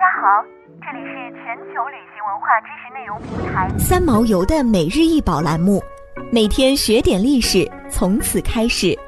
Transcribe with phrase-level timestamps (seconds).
[0.00, 0.42] 家好，
[0.80, 5.82] 这里是全球旅行文化知识内容平台三毛游的每日一宝栏目，
[6.32, 8.98] 每天学点历史，从此开始。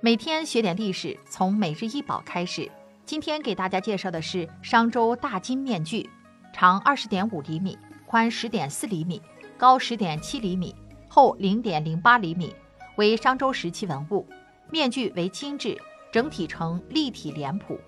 [0.00, 2.68] 每天学点历史，从每日一宝开始。
[3.04, 6.10] 今天给大家介绍的是商周大金面具，
[6.52, 9.22] 长二十点五厘米，宽十点四厘米，
[9.56, 10.74] 高十点七厘米，
[11.06, 12.52] 厚零点零八厘米，
[12.96, 14.26] 为商周时期文物。
[14.68, 15.80] 面具为精致。
[16.10, 17.78] 整体呈立体脸谱，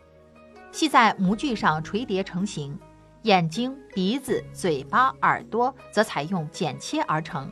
[0.73, 2.79] 系在模具上垂叠成型，
[3.23, 7.51] 眼睛、鼻子、嘴巴、耳朵则采用剪切而成，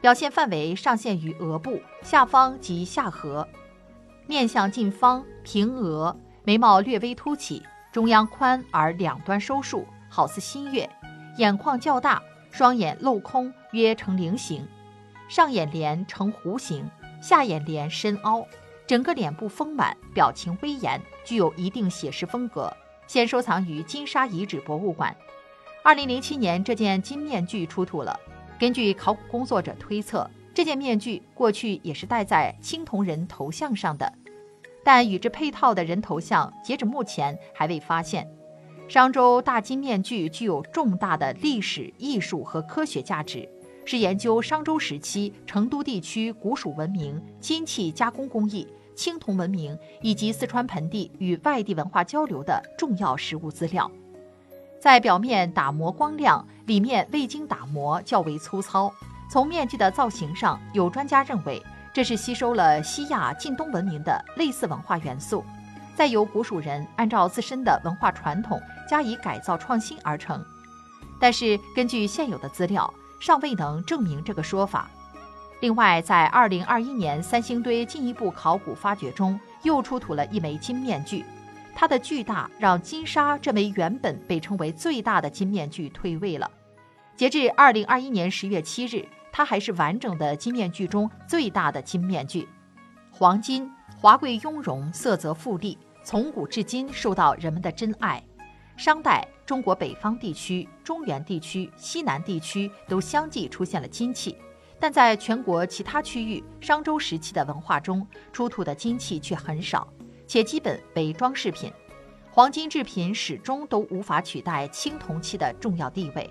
[0.00, 3.46] 表现范围上限于额部下方及下颌，
[4.26, 10.90] 面相近方，平额，眉毛略微凸起，中央宽而两端收束，好似新月，
[11.38, 14.66] 眼眶较大，双眼镂空，约呈菱形，
[15.28, 16.90] 上眼帘呈弧形，
[17.22, 18.46] 下眼帘深凹。
[18.86, 22.70] 整个脸部丰满，表情威严，具有一定写实风格。
[23.06, 25.14] 现收藏于金沙遗址博物馆。
[25.82, 28.18] 二零零七年，这件金面具出土了。
[28.58, 34.10] 根据考古工作者推测，这件面具过去也是戴在青铜人头像上的，
[34.82, 38.26] 但与之配套的人头像，截止目前还未发现。
[38.88, 43.48] 商周大金面具具有重大的历史、艺术和科学价值。
[43.84, 53.90] 是研究商周时期成都地区古蜀文明金器加工工艺、青铜文明以及四川盆地与外地文化交流的重要实物资料。
[54.80, 58.92] 在表面打磨光亮，里面未经打磨，较为粗糙。
[59.30, 61.62] 从面具的造型上，有专家认为
[61.92, 65.42] 这是吸收了西亚近东文明的类似文化元素，
[65.94, 70.44] 再由古蜀人按照自身的文化传统加以改造创新而成。
[71.18, 72.92] 但是根据现有的资料，
[73.24, 74.90] 尚未能证明这个说法。
[75.60, 81.24] 另外，在二零二一年三星堆进一步考古发掘中，又出土了一枚金面具，
[81.74, 86.50] 它的巨大让金沙这枚原本被称为最大的金面具退位了。
[87.16, 92.46] 截至二零二一年十月七日，它还是完整的金面具中最大的金面具。
[93.10, 98.22] 黄金华贵雍容，色泽富丽，从古至今受到人们的珍爱。
[98.76, 104.36] 商代，中国北方地区、中原地区、西南地区都相继出现了金器，
[104.80, 109.86] 但在全国其他区域，商周时期的文化中出土的金器却很少，
[110.26, 111.72] 且基本为装饰品。
[112.30, 116.28] 黄金制品始终都无法取代青铜器的重要地位。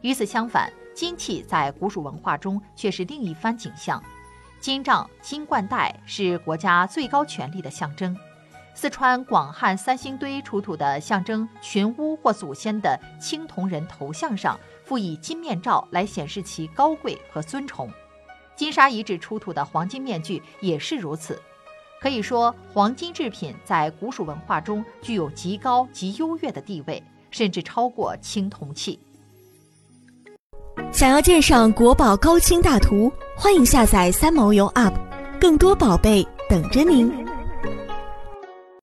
[0.00, 4.02] 与此相反，金器在古蜀文化中却是另一番景象。
[4.60, 8.16] 金杖、金冠带是国家最高权力的象征。
[8.80, 17.90] 四川广汉三星堆出土的象征群巫或祖先的青铜人头像上附以金面罩来显示其高贵和尊崇。
[18.54, 21.42] 金沙遗址出土的黄金面具也是如此。
[22.00, 27.02] 可以说，黄金制品在古蜀文化中具有极高极优越的地位，
[27.32, 28.96] 甚至超过青铜器。
[30.92, 34.94] 想要鉴赏国宝高清大图，欢迎下载三毛游 App，
[35.40, 37.27] 更多宝贝等着您。